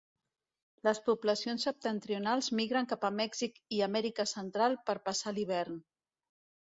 Les 0.85 0.99
poblacions 1.09 1.65
septentrionals 1.67 2.49
migren 2.59 2.87
cap 2.93 3.05
a 3.09 3.11
Mèxic 3.17 3.59
i 3.77 3.81
Amèrica 3.89 4.25
Central 4.31 4.79
per 4.89 4.97
passar 5.11 5.35
l'hivern. 5.37 5.77